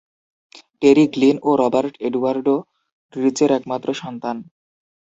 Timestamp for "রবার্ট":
1.61-1.93